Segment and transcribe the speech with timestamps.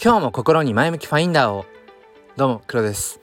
[0.00, 1.66] 今日も心に前向きファインダーを。
[2.36, 3.20] どうも黒です。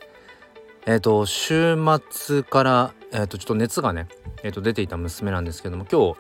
[0.86, 1.78] えっ、ー、と週
[2.12, 4.10] 末からえっ、ー、とちょっと熱がね
[4.44, 6.16] えっ、ー、と出ていた娘なんですけども今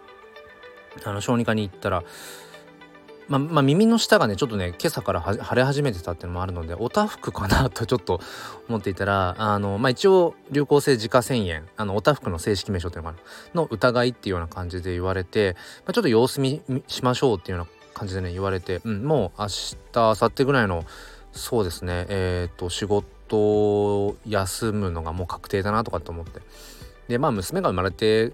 [1.01, 2.05] 日あの小児科に行ったら
[3.27, 8.21] ままあ、耳の下がねちょっとね今朝から腫れ始めてたっていうのもあるのでおたふくかなと ちょっと
[8.69, 13.17] 思っていたらあの、まあ、一応流行性自家腺炎あのおたふくの正式名称っていうのか
[13.53, 20.85] なの疑いっていうような感じで言われて、まあ、ちょっと様子見しましょうっていうような感じでね言われて、うん、もう明日明後日ぐらいの
[21.31, 26.41] そうですねえっ、ー、と仕事休むのがもう確定だなとかって思って。
[27.07, 28.33] でまあ娘が生まれて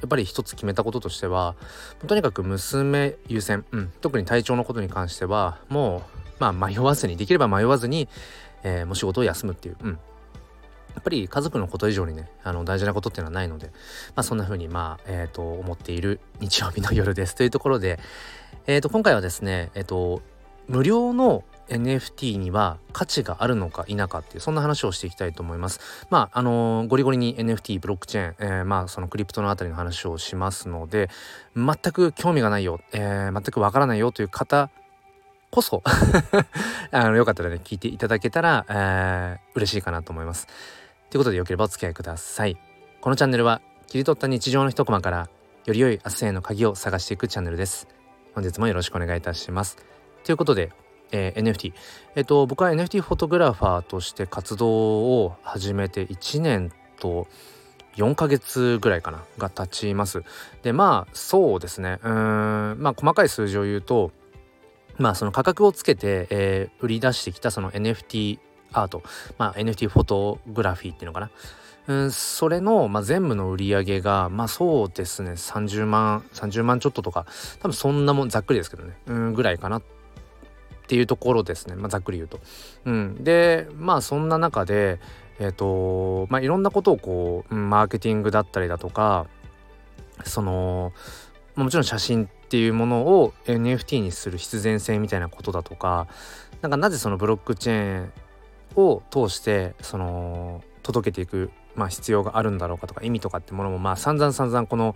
[0.00, 1.54] やっぱり一つ決めたこととしては
[2.06, 6.02] とにかく娘優先、うん、特に体調のことに関してはもう
[6.38, 8.08] まあ迷わずにできれば迷わずに、
[8.62, 9.90] えー、もう仕事を休むっていう、うん、
[10.94, 13.68] やっぱり家族のこと以上にねあの大事なことっていうのはないので、
[14.14, 17.98] まあ、そんな風にまあ、えーと、思っている日曜日の夜ですというところで、
[18.66, 20.22] えーと、今回はですねえっ、ー、と
[20.68, 25.80] 無料の NFT には価値があるのか否かっていうそんな話をしていきたいと思います。
[26.10, 31.08] まああのー、ゴリゴリに NFT ブロックチェーン、えー、まあそのクリプトのあたりの話をしますので
[31.56, 34.70] 全く興味がないよ、えー、全くわからないよという方
[35.50, 35.82] こそ
[36.90, 40.46] あのよかったらね聞いていただけたら、えー、嬉しいかなと思います。
[41.10, 42.58] ということでよければお付き合いください。
[43.00, 45.28] このチャンネルは切り取った日常の一コマから
[45.64, 48.03] より良い明日への鍵を探していくチャンネルです。
[48.34, 49.76] 本日もよろしくお願いいたします。
[50.24, 50.72] ということで
[51.12, 51.72] えー、NFT。
[52.16, 57.28] えっ、と、僕は NFT フォトグラファーとして活動を始めて1年と
[57.96, 60.24] 4ヶ月ぐらいかな、が経ちます。
[60.62, 62.00] で、まあ、そうですね。
[62.02, 62.12] うん、
[62.80, 64.10] まあ、細かい数字を言うと、
[64.98, 68.38] まあ、その価格をつけて、えー、売り出してきたその NFT
[68.72, 69.02] アート、
[69.38, 71.30] まあ、NFT フォトグラフィーっていうのかな。
[71.86, 77.26] うん、それの、まあ、全部の売り上げが、まあそうですね、30万、30万ちょっととか、
[77.60, 79.82] 多分そんなもん、ざっくりですけどね、うん、ぐらいかなっ
[80.86, 82.40] ていうところですね、まあ、ざっくり言うと。
[82.84, 85.00] うん、でまあそんな中で
[85.38, 89.26] えっ、ー、とまあいろんなことをこうマーケティングだったりだとか
[90.24, 90.92] その
[91.56, 96.06] もちろん写真っていうものを NFT にする必然性みたいなことだとか
[96.60, 98.12] なんかなぜそのブロックチェーン
[98.76, 104.94] を通してその届けていく、まあ、必要があるんだろうかとか意味とかってものもまあ散々散々この、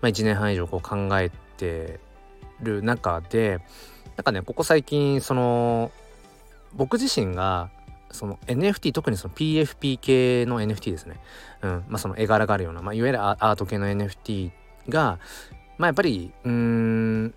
[0.00, 2.00] まあ、1年半以上こう考えて
[2.60, 3.60] る中で
[4.16, 5.90] なんかねここ最近その
[6.74, 7.70] 僕自身が
[8.10, 11.20] その NFT 特にその PFP 系の NFT ですね、
[11.62, 11.84] うん。
[11.88, 14.50] まあ、その絵柄があるような、まあ、いわゆるアート系の NFT
[14.88, 15.18] が、
[15.76, 17.30] まあ、やっぱりうん、ま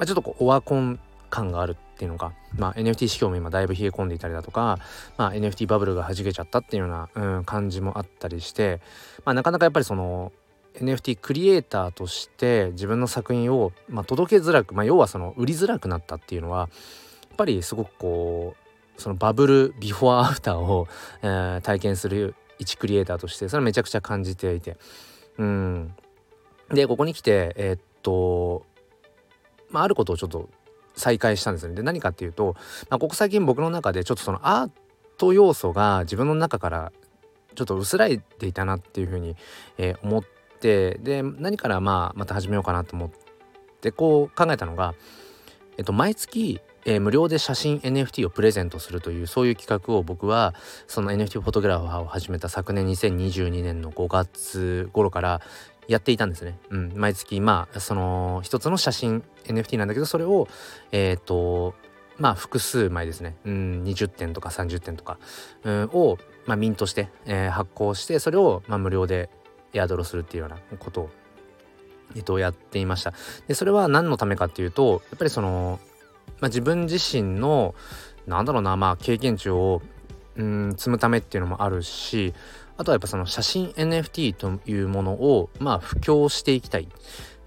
[0.00, 0.98] あ、ちょっとこうオワコン
[1.30, 4.78] 感があるっていうのが、まあ、NFT 市況も今だいぶ冷え込んでいたりだとか、
[5.16, 8.80] まあ、NFT バブルがはじけちゃったっていうような、うん、感じもあったりして、
[9.24, 10.32] まあ、なかなかやっぱりその
[10.74, 16.66] NFT クリエイターとして自分の作品を、まあ、届けづらく、まあ、要はその売りづらくなったっていうのはや
[17.34, 18.56] っぱりすごくこ
[18.98, 20.88] うそのバブルビフォーアフターを、
[21.22, 24.76] えー、体験する一クリエイターとしてそれはめちゃくちゃ感じていて
[25.38, 25.94] うん。
[26.70, 28.64] でここに来てえー、っと、
[29.70, 30.48] まあ、あることをちょっと
[30.94, 31.74] 再開したんですね。
[31.74, 32.56] で何かっていうと、
[32.88, 34.70] まあ、ここ最近僕の中でちょっとそのアー
[35.18, 36.92] ト要素が自分の中から
[37.54, 39.36] ちょっと薄らいでいたなっていうふうに、
[39.78, 40.24] えー、思っ
[40.60, 43.10] てで何からまあまた始めようかなと思っ
[43.80, 44.94] てこう考えたのが、
[45.76, 50.54] えっと、毎月えー、無料で写真 NFT をプレゼントするというそういう企画を僕は
[50.86, 55.40] その NFT フォトグラファーを始めた昨年2022年の5月頃から
[55.88, 56.58] やっていたんですね。
[56.70, 60.48] うん、毎月まあその一つの写真 NFT なんだけどそれを
[60.92, 61.74] えっ、ー、と
[62.18, 65.18] まあ複数枚ですね、うん、20点とか30点とか、
[65.64, 69.30] うん、を、まあ、ミントして、えー、発行してそれを、まあ、無料で
[69.72, 71.10] エアドロするっていうようなことを、
[72.14, 73.12] えっと、やっていました。
[73.48, 75.80] でそれは何のためかっていうとやっぱりその、
[76.40, 77.74] まあ、自分自身の
[78.26, 79.82] なんだろうなまあ経験値を
[80.36, 82.34] うん積むためっていうのもあるし
[82.76, 86.88] あとはやっぱその写真 NFT というものをまあ布教していきたい。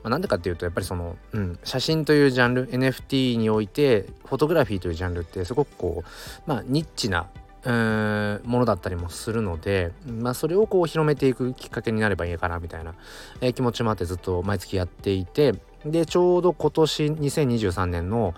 [0.04, 7.28] まあ、なんでかっていうとやっぱりその、うん、写真というジャンル NFT においてフォトグラフィーというジャンルってすごくこうまあニッチな
[7.68, 12.94] ものだったりもするので、まあ、それをこう広めていくきっかけになればいいかなみたいな、
[13.42, 15.54] えー、気持ちもあってずっと毎月やっていて
[15.86, 18.34] でちょうど今年2023年の、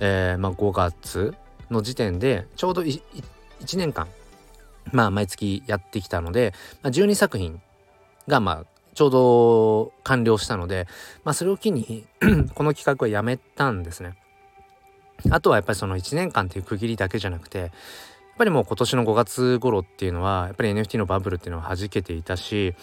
[0.00, 1.34] えーまあ、5月
[1.70, 3.02] の時点でちょうど1
[3.76, 4.08] 年間
[4.90, 6.52] まあ毎月やってきたので、
[6.82, 7.60] まあ、12作品
[8.26, 10.86] がまあちょうど完了したので、
[11.24, 12.04] まあ、それを機に
[12.54, 14.16] この企画はやめたんですね。
[15.30, 17.70] あとはやっぱりその1年間っていう区切りだけじゃなくて
[18.34, 22.74] っぱりもう今年の5月頃っていうのはやっぱり NFT のバブルっていうのは弾けていたし、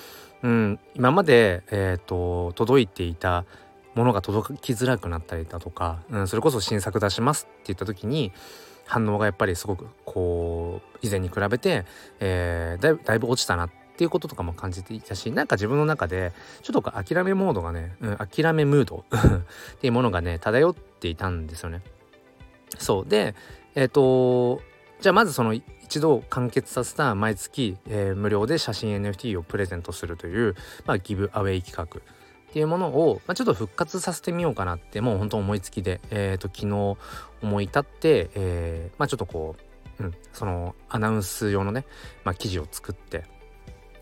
[0.44, 3.46] うん、今まで、えーと、届いていた
[3.96, 8.32] ものが届きづらくなったりだとか、うん、それこそ新作出しますって言った時に
[8.86, 11.86] 反応がやっぱりすごくこう以前に比べて、
[12.20, 16.32] えー、だいぶだいぶ落ちたなっていうこととかも感じていたしなんか自分の中で
[16.62, 21.82] ちょっと諦めモードがね、うん、諦めムード っていうものがね漂っていたんですよね。
[22.78, 23.36] そうで
[23.76, 24.62] えっ、ー、と
[25.02, 30.56] じゃあまずその一度完結させた毎月、えー、無料で写真 NFT をプレゼントするという、
[30.86, 36.98] まあ、ギブアウェイ企画っていうものを、まあ、ちょっと復活させてみようかなってもう本当思いつきで、えーと、昨日
[37.42, 39.56] 思い立って、えー、まあ、ちょっとこ
[40.00, 41.86] う、うん、そのアナウンス用のね、
[42.24, 43.24] まあ、記事を作って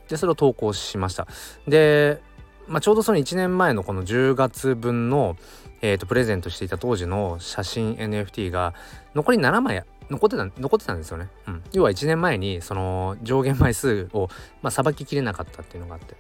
[0.08, 1.28] でそれを投稿しました。
[1.68, 2.22] で、
[2.68, 5.36] まあ、ちょうどその1年前のこの10月分の、
[5.82, 8.74] えーと、プレゼントしていた当時の写真 NFT が
[9.16, 14.30] 残り7枚残ってた残ってたんですよね、うん、要は1年前にその上限枚数を
[14.62, 16.16] まあききれなかったっていうのがあって。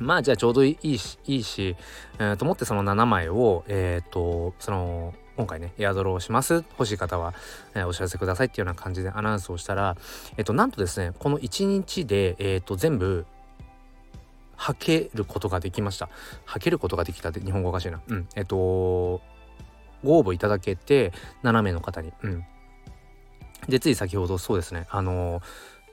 [0.00, 1.76] まあじゃあちょうどいいしいいし、
[2.18, 6.54] えー、と思ってその7枚をえっ、ー、とその今回ねエアドローします。
[6.54, 7.34] 欲しい方は、
[7.74, 9.96] えー、お知らせくださいっていうような感じでアナウンスをしたら
[10.38, 13.26] えっ、ー、となんとですねこの1日でえっ、と全部
[14.62, 16.08] はけることができました。
[16.44, 18.00] はけることができたって日本語おかしいな。
[18.06, 18.28] うん。
[18.36, 19.20] えっ、と
[20.04, 21.12] ご応募いただけて
[21.42, 22.12] 7名の方に。
[22.22, 22.44] うん。
[23.68, 24.86] でつい先ほどそうですね。
[24.90, 25.42] あのー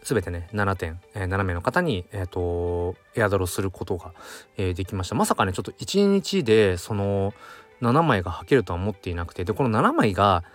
[0.01, 4.13] 全てね7点、えー、7名の方に、えーと、エアドロすることが、
[4.56, 5.16] えー、できました。
[5.16, 7.33] まさかねちょっと1日でその
[7.81, 9.44] 7枚が履けるとは思っていなくて。
[9.44, 10.45] でこの7枚が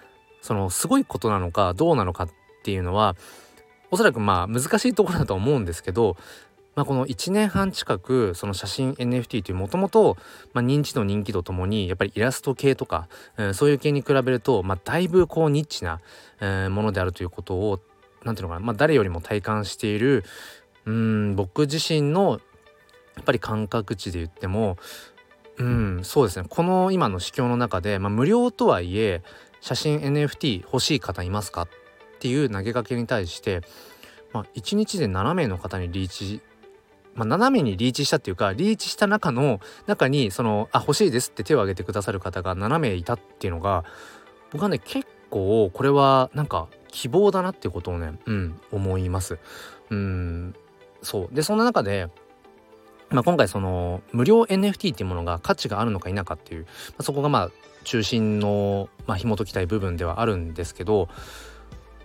[0.40, 2.28] そのすごいことなのかどうなのかっ
[2.62, 3.16] ていうのは
[3.90, 6.16] おそらくまあ難しいところだと思うんですけど、
[6.74, 10.16] まあ、この1年半近くその写真 NFT というもともと
[10.54, 16.00] 認知度人気度ともにやっぱりイラスト系とか、えー、そういう系に比べると、まあ、だいぶこうニッチな、
[16.40, 17.80] えー、ものであるということを
[18.24, 20.24] 何ていうのかな、まあ、誰よりも体感している
[20.86, 22.40] うん僕自身の
[23.16, 24.76] やっぱり感覚値で言っても
[25.56, 26.46] うんそうですね。
[26.48, 29.22] この今の市況の中で、まあ、無料とはいえ
[29.60, 31.68] 写真 NFT 欲しい方いますかっ
[32.18, 33.62] ていう投げかけに対して、
[34.32, 36.40] まあ、1日で7名の方にリーチ
[37.14, 43.84] まあ、斜めにリーチしたっていうかリーチした中の中にそのあ欲しいですって手を挙げてくださる方が7名いたっていうのが
[44.52, 49.38] 僕はね結構これはなんか希望だなっていうことをね、うん、思います。
[49.90, 50.54] うん、
[51.02, 51.34] そう。
[51.34, 52.08] で、そんな中で、
[53.10, 56.68] まあ、今回その無料 NFT っていうものが価値があるのか否かっていう、ま
[56.98, 57.50] あ、そこがまあ
[57.82, 61.12] 中心の、まあ、紐解きたい部分ではあるんですけどこ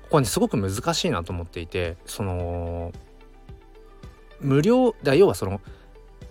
[0.10, 2.92] こはねすごく難しいなと思っていてその
[4.42, 5.62] 無料だ要はその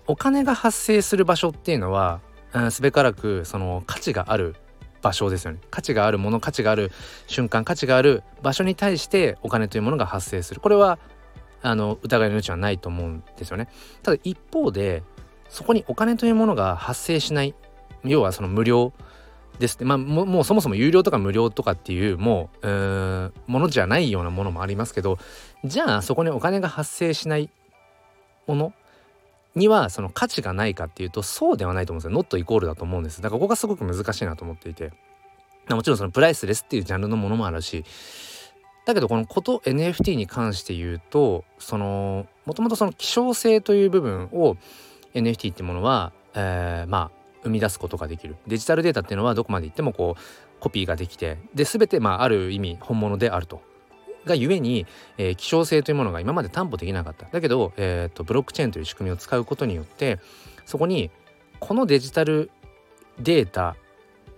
[0.06, 2.20] お金が発生する場所っていうのは、
[2.52, 4.56] うん、すべからくその価値がある
[5.02, 5.58] 場所ですよね。
[5.70, 6.90] 価値があるもの価値がある
[7.26, 10.60] 瞬間価値がある場所に対してお金というものが発生する。
[10.60, 10.98] これは
[11.62, 13.68] あの疑いの余地はないと思うんですよね。
[14.02, 15.02] ただ一方で
[15.48, 17.54] そこにお金というものが発生しない
[18.04, 18.92] 要はその無料
[19.58, 25.18] ですねまあももうそもそも有料とか無料とかっていうもううものじゃないようなものもありますけど
[25.64, 27.50] じゃあそこにお金が発生しない
[28.48, 28.72] もの
[29.54, 32.10] にはその価値がないかっていうとそうではないと思うんですよ。
[32.12, 33.22] ノットイコールだと思うんです。
[33.22, 34.92] だからここがすごく難しいなと思っていて。
[35.74, 37.84] もちろんそのプライスレスっていうジャンルのものもあるし
[38.86, 44.56] だけどこのこと NFT に関して言うとそのもともとその希少性という部分を
[45.14, 53.60] NFT ってものは、えー、まあ生み出すことができるデジタルデータっていうのはどこまでいってもこうコピーができてで全てまあある意味本物であると
[54.28, 57.26] がゆえに、えー、希少性というものが今まで担保できなかった。
[57.26, 60.20] だけど、えーと、ブロックチェーンという仕組みを使うことによって
[60.64, 61.10] そこに
[61.58, 62.50] このデジタル
[63.18, 63.76] データ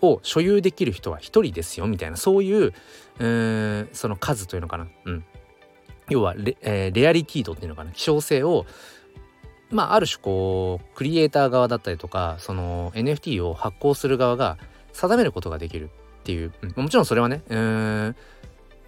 [0.00, 2.72] を所有できる人は一人ですよみたいなそういう、
[3.18, 5.24] えー、その数というのかな、うん、
[6.08, 7.92] 要はレ,、えー、レアリティ度っていうのかな。
[7.92, 8.66] 希少性を
[9.70, 14.58] まあある種こうクリエイター側だったりとかその NFT を発行する側が
[14.92, 18.14] 定めることができるっていう、うん、もちろんそれはね、えー、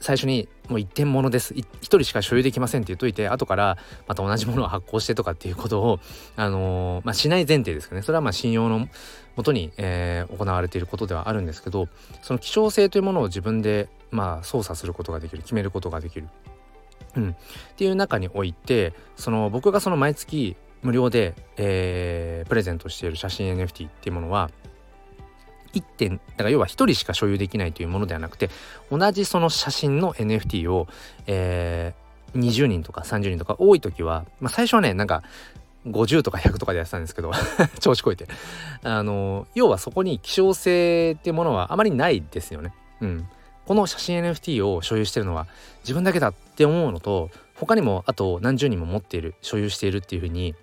[0.02, 1.54] 最初にもう一点物です。
[1.54, 6.00] 一人しか所有できませんって言っといて後からまた同じものを発行してとかっていうことを、
[6.36, 8.02] あのー、まあ、しない前提ですかね。
[8.02, 8.88] それはまあ信用の
[9.36, 11.88] もとに、えー、行われていることではあるんですけど
[12.20, 16.28] その希少性というものを自分でまあ操作することができる決めることができる。
[17.14, 17.34] うん、っ
[17.76, 24.50] ていう中においてその僕がその毎月無料で、えー、プレゼントしている写真 NFT っていうものは
[25.74, 28.50] 1点だから要は1人しか所有できないというものではなくて
[28.90, 30.88] 同じその写真の NFT を、
[31.26, 35.22] えー、20人とか30人とか多い時は、まあ、最初はねなんか
[35.86, 37.32] 50とか100とかでやってたんですけど
[37.80, 38.26] 調子こいて
[38.82, 42.72] あの要はそこに希少性っていうものはあまりないですよね。
[43.00, 43.28] うん、
[43.66, 45.48] この写真 NFT を所有してるのは
[45.80, 50.54] 自分だけだって思うのと他にもあと何十人も持っている所有しているっていうふうに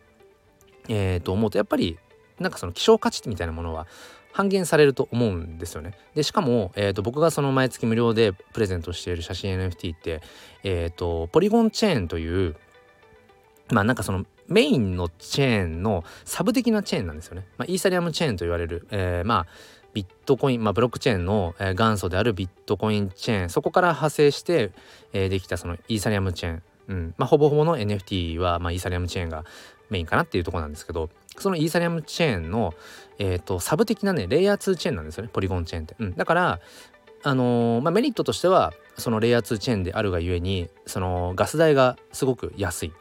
[0.89, 1.97] えー、と思うとやっぱり
[2.39, 3.87] なんかその希少価値みたいなものは
[4.31, 5.97] 半減されると思うんですよね。
[6.15, 10.21] でしかも、えーと、僕がその毎月無料でプレゼントしている写真 NFT って、
[10.63, 12.55] えーと、ポリゴンチェーンという
[13.71, 17.45] まあなんかそのメインのチェーンのサブ的なチェーンなんですよね。
[17.57, 19.47] まあ、イーサリアムチェーンと言われる、えー、まあ
[19.93, 24.71] ビットコイン、まあ、ブロックチェーンの、元祖であるビットコインチェーンそこから派生して、
[25.13, 29.45] えー、できたそのイーサリアムチェーン、うんまあ、ほぼほぼの NFT は、まあ、イーサリアムチェーンが
[29.89, 32.73] メインかなっていうとこなんですけどそのイーサリアムチェーンの、
[33.19, 35.95] えーと、サブ的なねレイヤー2チェーンなんですよねポリゴンチェーンって。
[35.99, 36.59] うん、だから
[37.21, 42.93] あのー、まあ、メリットとしてはそのレイヤー2チェーンであるがゆえにそのガス代がすごく安い。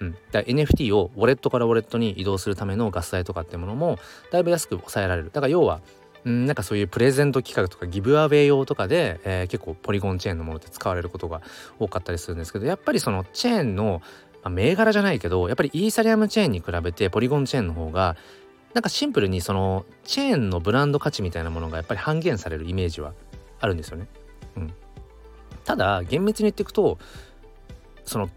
[0.00, 3.98] うん、だ NFT をウォレットからウォレットに移動するためのガス代とかってものも
[4.32, 5.80] だいぶ安く抑えられるだから要は
[6.30, 11.42] んなんかそういうプレゼント企画とかギブアウェイ用とかで、えー、結構ポリゴンチェーンのものって使われることが
[11.78, 14.02] 多かったりするんですけどやっぱりそのチェーンの
[14.42, 18.16] まあ、銘柄じゃないけどやっぱりイーサリアムチェーンに比べてポリゴンチェーンの方が
[18.74, 23.12] なんかシンプルにそのチェーンのブランド価値みたいなものがやっぱり半減されるイメージは
[23.60, 24.06] あるんですよね。
[24.56, 24.74] うん、
[25.64, 26.98] ただ厳密に言っていくと
[28.04, 28.28] その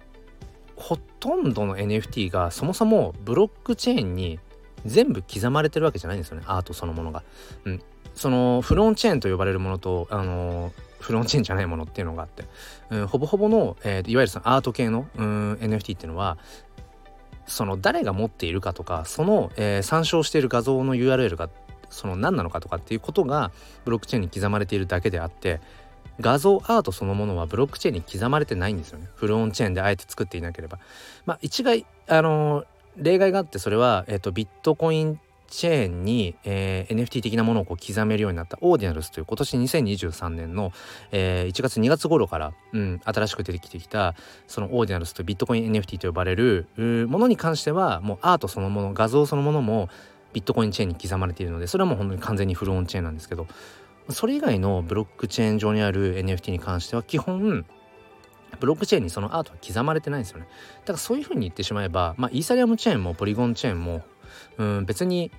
[0.75, 4.39] ほとんどの NFT がそもそもブロックチェーンに
[4.86, 6.44] 全部刻まれてるわけじゃないんですよね。
[6.48, 7.24] アートそのものが。
[7.65, 7.82] うん、
[8.13, 12.46] そのフロンチェーンと呼ばれるものとあのフロンチェーンじゃないものっていうのがあって、
[12.89, 16.38] うん、ほぼほぼの、えー、いわゆるそのアート系の、うん、NFT っていうのは
[17.46, 21.50] その誰が持っているかとかその、えー、参照している画像の URL が
[21.89, 23.51] その何なのかとかっていうことが
[23.86, 25.62] ブロックチェーンに刻まれているだけであって
[26.20, 29.10] 画像アートそのものはブロックチェーンに刻まれてないんですよね。
[29.15, 30.80] フロンチェーンであえて作っていなければ。
[31.25, 32.65] まあ一概あのー、
[32.98, 40.72] 例外があってそれは、えーとビットコインチェーンに、えー、NFT 的なものをこう刻めるようになったオーディナルスという今年2023年の、
[41.12, 44.16] えー、1月2月頃から、うん、新しく出てきてきた
[44.48, 49.90] そのオーディナルスとビットコイン NFT と呼ばれるものに関してはもうアートそのもの画像そのものも
[50.34, 53.48] ビットコインチェーンに刻まれているのでそれはもう本当に完全にフルオンチェーンなんですけど
[54.10, 57.66] それ以外のブロックチェーン上にある NFT に関しては基本
[58.56, 60.48] ブロックチェーンにそのアートは刻まれてないんですよね。
[60.82, 64.04] だからそういうふうに言ってしまえば、まあ、イーサリアムチェーンもポリゴンチェーンも
[64.58, 65.32] うん別に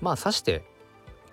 [0.00, 0.64] まあさして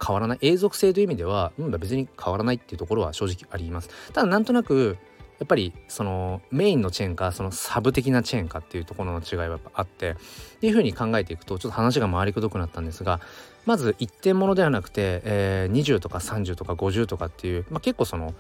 [0.06, 4.98] 変わらない永続性という意味では、うん、別に変わらないっていうところは正直ありますただなんとなく
[5.40, 10.16] やっぱりそのメインのチェーンかそのサブ的なチェーンかっていうところの違いはやっぱあってっ
[10.60, 13.20] ていうふうに考えていくとちょっと話が回りくどくなったんですが
[13.66, 18.34] まず一点ものではなくて、えー、20とか30とか50とかっていう、まあ、結構その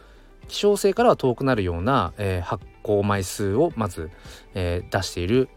[0.47, 4.11] 希少性からは遠くなるような、えー、発行枚数をまず、
[4.53, 5.49] えー、出している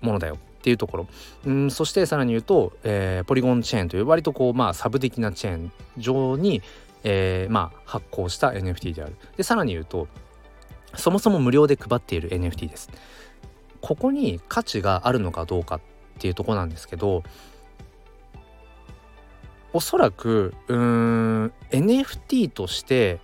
[0.00, 1.06] ものだよっていうところ。
[1.46, 6.62] うんそしてさらに言うと、えー、ポリゴンチェーンという割とこうまあサブ的なチェーン上に、
[7.04, 9.16] えー、まあ発行した NFT である。
[9.36, 10.08] でさらに言うと
[10.96, 12.90] そもそも無料で配っている NFT です。
[13.80, 15.80] ここに価値があるのかどうかっ
[16.18, 17.22] ていうとこなんですけど
[19.74, 23.18] おそらくうん NFT として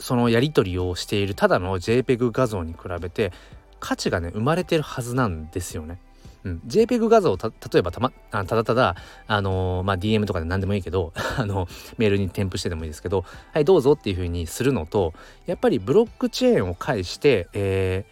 [0.00, 3.32] そのやり取りをしているただの JPEG 画像に比べて
[3.78, 6.00] 価値がね生まれてるはずなんですよね。
[6.42, 15.12] うん、JPEG 画像を例えばた,、ま、ただただ、あのー、まあ、DM とかで何でもいいけど あのメールに添付してでもいいですけどはいどうぞっていう風にするのと
[15.44, 18.06] やっぱりブロックチェーンを介して、え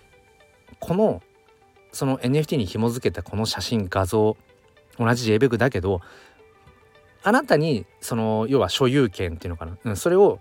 [0.72, 1.22] ー、この
[1.92, 4.36] その NFT に紐付けたこの写真画像
[4.98, 6.02] 同じ JPEG だけど
[7.22, 10.38] あなたにその要は所有権っていうのかな、うん、それを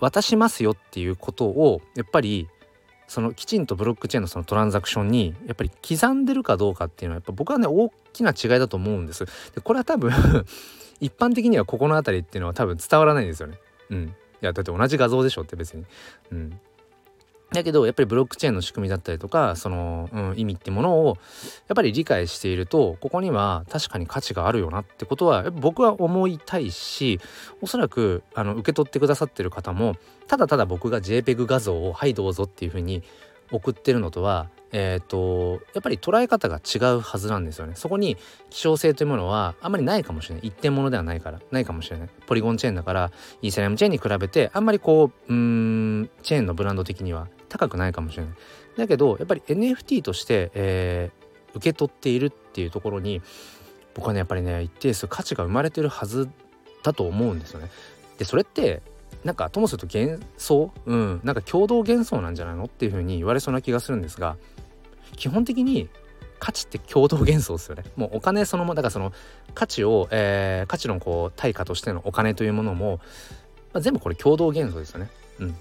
[0.00, 2.48] 渡しますよっていうことをやっぱり
[3.06, 9.24] そのきちんとブロックチェーンのそのトランザクションにやっぱり刻んでるかどうかっていうのはやっぱ僕はね大きな違いだと思うんです。
[9.54, 10.12] でこれは多分
[11.00, 13.58] 一般的にはここの辺りっていうのは多分伝わらないんですよね。
[13.90, 14.04] うん。
[14.42, 15.84] いやだって同じ画像でしょって別に。
[16.30, 16.60] うん。
[17.52, 21.16] だけどやっぱりブロックチェーンの仕組みだったりとかその、うん、意味ってものを
[21.68, 27.20] やっぱり理解しているとここには確かに価値があるよなってことは僕は思いたいし
[27.60, 29.96] おそらくあの受け取ってくださってる方も
[30.28, 33.02] ただただ僕が JPEG 画像をはいどうぞっていうふうに
[33.50, 37.74] 送ってるのとはえっ、ー、とやっぱり捉え方が違うはずなんですよね。
[37.74, 38.16] そこに
[38.50, 40.48] 希少性というものはあんまりないかもしれない。
[40.48, 41.40] 一点ものではないから。
[41.50, 42.08] ないかもしれない。
[42.26, 43.10] ポリゴンチェーンだから
[43.42, 48.34] イーサリアムチェーンに比べてあんまりこううんチェーンのブランド的には高くないかもしれない。
[48.78, 53.20] だけどやっぱり NFT として、えー、受け取っているっていうところに
[53.94, 56.30] 僕はねやっぱりね一定数価値が生まれてるはず
[56.82, 57.70] だと思うんですよね。
[58.16, 58.82] でそれって
[59.24, 60.72] なんかともすると幻想？
[60.86, 61.20] うん。
[61.24, 64.36] なんか共同幻想なんじゃないのっていうふうに言われそうな気がするんですが
[65.16, 65.88] 基本的に
[66.38, 67.84] 価値って共同幻想ですよね。
[67.96, 69.12] もうお金そのもだからその
[69.54, 73.00] 価値を、えー、価値のこう対価としてのお金というものも、
[73.74, 75.10] まあ、全部これ共同幻想ですよね。
[75.40, 75.56] うん。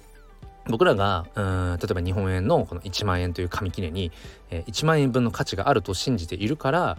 [0.70, 4.12] 僕らが例えば日本円のこの1万円という紙切れに、
[4.52, 6.98] えー、1万円分の価値があると信じているから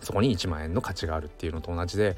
[0.00, 2.16] そこに1万円の価値があるっていうのと同じで、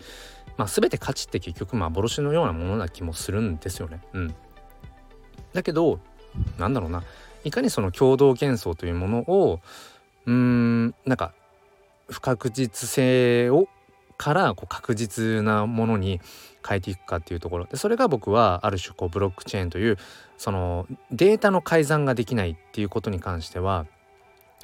[0.56, 4.00] まあ、全て価値って結局幻のようなものな気もするんですよね。
[4.12, 4.34] うん、
[5.52, 5.98] だけど
[6.58, 7.02] なんだろうな
[7.44, 9.60] いかにその共同幻想というものを
[10.26, 11.32] うんなんか
[12.08, 13.68] 不確実性を
[14.16, 16.20] からこう確実なものに
[16.66, 17.66] 変えていくかっていうところ。
[17.66, 19.98] でそれが僕はある種こうブロックチェーンという
[20.36, 23.86] そのデータの改ざんができないっていうことに関しては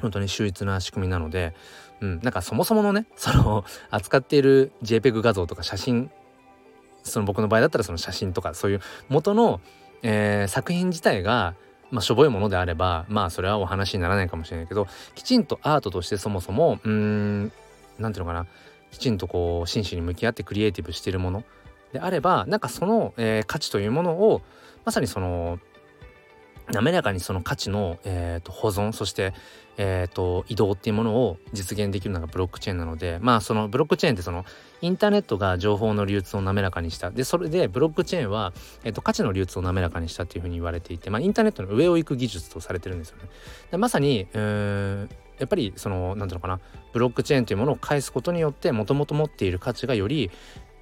[0.01, 1.55] 本当に秀逸な仕組みなので、
[2.01, 6.11] うん、なんかそもそものね その扱っている JPEG 画像とか写真
[7.03, 9.61] その僕の場合だったらその写真とかそういう元の、
[10.03, 11.55] えー、作品自体が
[11.91, 17.53] まあ、しょぼいものであればまあそれはお話にならないかもしれないけどきちんとアートとしてそもそもうーん
[17.99, 18.47] 何ていうのかな
[18.91, 21.45] きちんとこう真摯に向き合ってクリエイティブしているもの
[21.93, 24.43] であればなんかその、えー、価値というものを
[24.85, 25.59] まさにその
[26.73, 29.33] 滑らかにその価値の、えーと、保存そして、
[29.79, 34.45] えーと、移動っていうものを実現できるのがブロックチェーンなのでまあそのブロックチェーンってその
[34.83, 38.53] インターネットが情報の流通を滑らかにしたでそれでブロックチェーンは、
[38.85, 43.29] えーと、価値の流通を滑らかにしたっていうふうに言われていて、まあ、インターネットの上を行く技術とされてるんですよね。
[43.71, 46.61] でまさに、えー、やっぱりその何ていうのかな
[46.93, 50.31] ブロックチェーンというものを返すことによってもともと持っている価値がより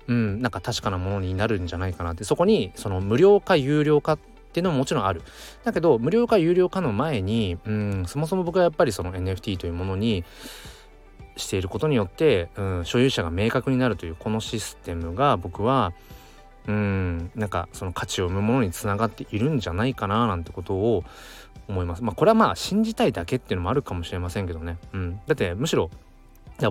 [0.09, 4.19] うんなんか確かなものになるんじゃないかなってそこにその無料化有料化っ
[4.53, 5.23] ていうのももちろんある
[5.65, 10.25] だけど無料化有料化の前にうんそもそも僕はやっぱりその NFT というものに
[11.37, 15.93] していることによって、うん、所有者が明確になるというこのシステムが僕は
[16.67, 21.05] うんなんかその価値を生むものにつながっているんじゃないかななんてことを
[21.69, 22.03] 思います。
[22.03, 24.79] まあこれはまあ信じたいだけっていうのもあるかもしれませんけどね。
[24.93, 25.91] うん、だってむしろ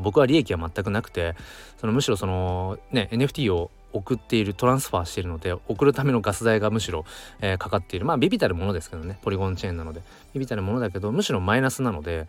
[0.01, 1.35] 僕は利益は全くなくて
[1.77, 7.05] そのむしろそのね NFT を送っているトランスファーしているので送るためのガス代がむしろ、
[7.39, 8.05] えー、かかっている。
[8.05, 10.01] まあビビたるものですけどねポリゴンチェーンなので。
[10.33, 12.27] ビビたるものだけどむしろマイナスなので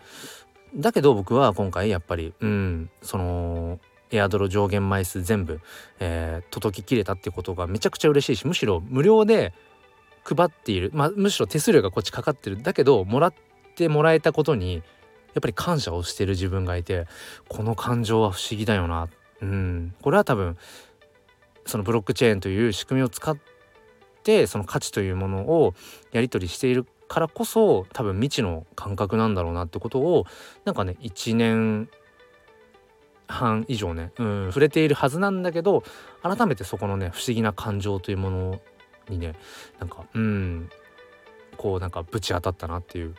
[0.76, 3.80] だけど僕は今回やっぱりうんその
[4.12, 5.60] エアドロ上限枚数全部、
[5.98, 9.52] えー、届ききれたってことがめちゃくちゃ嬉しいしむしろ無料で
[10.22, 12.62] 配っている、まあ、むしろ手数料がこっちかかってる。
[12.62, 13.34] だけどもらっ
[13.76, 14.82] てもらえたことに
[15.36, 17.06] やっぱり感謝をしてる自分がいて
[17.48, 19.08] この感情は不思議だよな。
[19.42, 19.94] うん。
[20.00, 20.56] これは多分
[21.66, 23.36] そのブロックチェーンという仕組みを使っ
[24.22, 25.74] てその価値というものを
[26.10, 30.24] やり取りしているからこそ多分未知の感覚なんだろうなってことを
[30.64, 31.90] なんかね1年
[33.28, 35.84] 半以上ね、うん、触れているはずなんだけど
[36.22, 38.60] 改めてそこのね不思議な感情というもの
[39.10, 39.34] にね
[39.80, 40.70] なんかうん
[41.56, 43.14] こうなんかぶち当たったなっていう、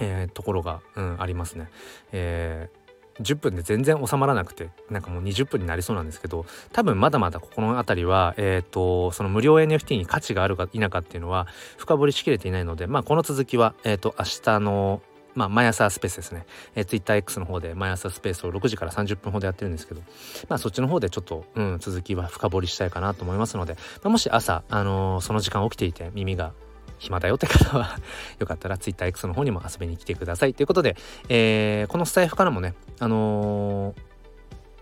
[0.00, 1.68] えー、ところが、うん、ありますね。
[2.12, 2.86] えー
[3.20, 11.46] 10分で全然収まらなくてなんかもう20分になりそうなんですけど多分まだまだここの辺りはえっ、ー、とその無料 NFT に価値があるか否かっていうのは
[11.78, 15.02] 深掘りしきれていないのでまあこの続きはえっ、ー、と明日の
[15.36, 20.00] まあ、毎朝スペースですね、えー、TwitterX の方で毎朝スペースを6時から30分ほどやってるんですけど、
[20.48, 26.54] まあ、そっちの方でちょっと、うん、続きは深掘りしたいかなと思いますので、まあ、もし朝、あのー、その時間起きていて耳が
[26.98, 27.98] 暇だよって方は
[28.38, 30.54] よかったら TwitterX の方にも遊びに来てください。
[30.54, 30.96] ということで、
[31.28, 33.94] えー、このスタイフからもねあのー、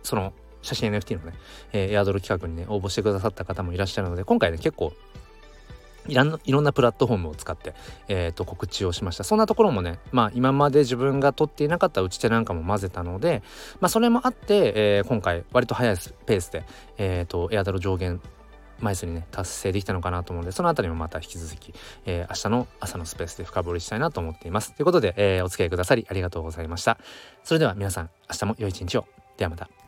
[0.02, 1.32] その写真 NFT のね、
[1.72, 4.92] えー、エアドル企画にね応募してくださった方もいらっしゃるので今回ね結構
[6.06, 7.74] いろんなプラットフォームを使って、
[8.08, 9.24] えー、と告知をしました。
[9.24, 13.42] そんなところもねまあ今まで自分が撮っていなかった打ち手なんかも混ぜたので
[13.80, 15.96] まあそれもあって、えー、今回割と速い
[16.26, 16.64] ペースで、
[16.98, 18.20] えー、とエアドル上限
[18.80, 21.74] 枚数にね達成できたのかなと思うのでその辺りもまた引き続き、
[22.06, 24.72] えー、明日の朝のスペースで深掘りしたいなと思っています。
[24.74, 26.98] ということで、えー、お付き合いくださりありがとうございました。
[27.42, 29.06] それでは皆さん明日も良い一日を。
[29.36, 29.83] ではまた。